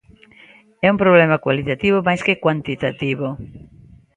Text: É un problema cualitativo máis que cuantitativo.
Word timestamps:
É 0.85 0.87
un 0.93 1.01
problema 1.03 1.41
cualitativo 1.45 2.05
máis 2.07 2.21
que 2.25 2.39
cuantitativo. 2.43 3.27